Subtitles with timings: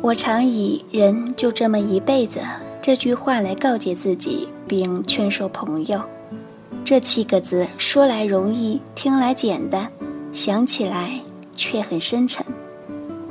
[0.00, 2.38] 我常以“人就这么一辈子”
[2.80, 6.00] 这句话来告诫自己，并劝说朋友。
[6.84, 9.90] 这七个字说来容易，听来简单，
[10.30, 11.20] 想起来
[11.56, 12.46] 却很深沉。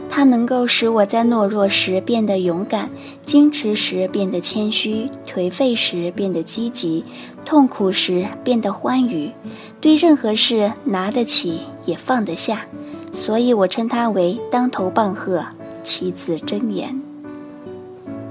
[0.09, 2.89] 它能够使我在懦弱时变得勇敢，
[3.25, 7.03] 矜持时变得谦虚，颓废时变得积极，
[7.45, 9.31] 痛苦时变得欢愉，
[9.79, 12.65] 对任何事拿得起也放得下。
[13.13, 15.43] 所以我称它为当头棒喝，
[15.87, 17.01] 七字真言。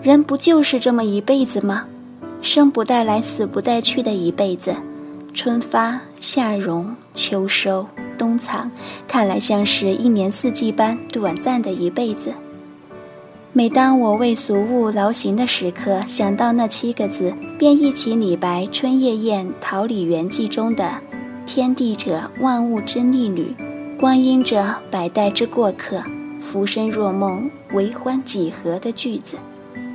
[0.03, 1.85] 人不就是这么一辈子吗？
[2.43, 4.77] 生不带来，死不带去的一辈子，
[5.33, 7.87] 春发夏荣秋收。
[8.19, 8.71] 冬藏，
[9.09, 12.33] 看来像是一年四季般短暂的一辈子。
[13.53, 20.95] 每当我为俗物劳形的时刻，想到那七个字，便忆起李白《春夜宴桃李园记》中的
[21.45, 23.55] “天地者，万物之逆旅；
[23.99, 26.03] 光阴者，百代之过客。
[26.57, 29.37] 浮生若梦，为欢几何”的句子。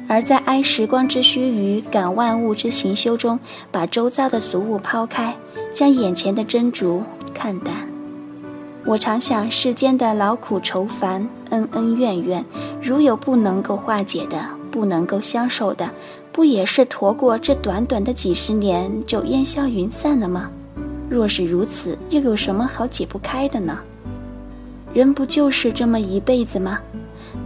[0.08, 3.40] 而在哀时光之须臾，感万物之行休中，
[3.72, 5.36] 把周遭的俗物抛开，
[5.73, 7.02] 将眼前的真竹
[7.34, 7.73] 看淡。
[8.86, 12.45] 我常想，世间的劳苦愁烦、恩恩怨怨，
[12.80, 15.90] 如有不能够化解的、不能够相守的，
[16.31, 20.52] 不也是驮过这短短的几十年就烟消云散了吗？
[21.09, 23.80] 若是如此，又有什么好解不开的呢？
[24.94, 26.80] 人不就是这么一辈子吗？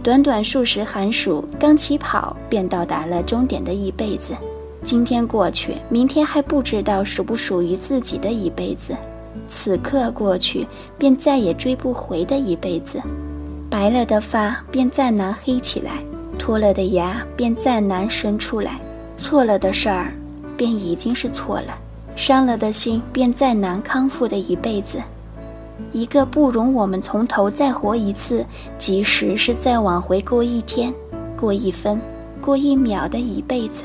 [0.02, 4.34] 短短数十寒暑，刚起跑便到达了终点的一辈子，
[4.82, 8.94] 今天过去，明天还不知道属不属于自己的一辈子。
[9.48, 10.66] 此刻过去，
[10.98, 12.98] 便再也追不回的一辈子；
[13.70, 15.92] 白了的发，便再难黑起来；
[16.38, 18.72] 脱了的牙，便再难生出来；
[19.16, 20.12] 错了的事儿，
[20.56, 21.78] 便已经是错了；
[22.16, 24.98] 伤了的心，便再难康复的一辈子。
[25.92, 28.44] 一个不容我们从头再活一次，
[28.78, 30.92] 即使是再往回过一天、
[31.38, 32.00] 过一分、
[32.40, 33.82] 过一秒的一辈子。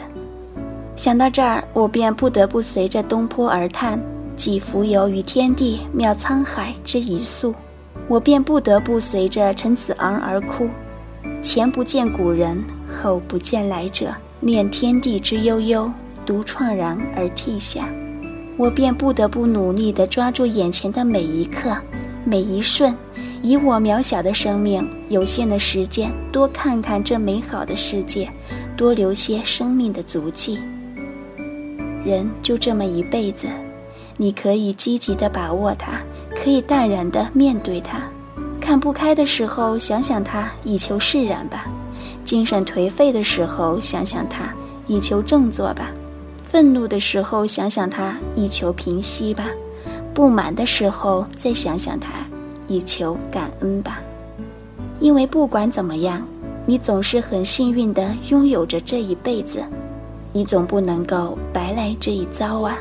[0.95, 3.99] 想到这儿，我便不得不随着东坡而叹。
[4.37, 7.53] 既浮游于天地渺沧海之一粟，
[8.07, 10.67] 我便不得不随着陈子昂而哭。
[11.43, 15.91] 前不见古人，后不见来者，念天地之悠悠，
[16.25, 17.87] 独怆然而涕下。
[18.61, 21.75] 我便不得不努力地抓住眼前的每一刻、
[22.23, 22.95] 每一瞬，
[23.41, 28.29] 以我渺小的生命、有限的时间，多看看这美好的世界，
[28.77, 30.59] 多留些生命的足迹。
[32.05, 33.47] 人就这么一辈子。
[34.15, 35.93] 你可以积极地把握它，
[36.35, 37.99] 可以淡然地面对它。
[38.59, 41.61] 看不开的时候，想想它，以求释然吧；
[42.23, 44.53] 精神颓废的时候，想想它，
[44.85, 45.85] 以求振作吧；
[46.51, 49.45] 愤怒的时候，想想他，以求平息吧；
[50.13, 52.09] 不满的时候，再想想他，
[52.67, 54.01] 以求感恩吧。
[54.99, 56.21] 因为不管怎么样，
[56.65, 59.63] 你总是很幸运地拥有着这一辈子，
[60.33, 62.77] 你总不能够白来这一遭啊。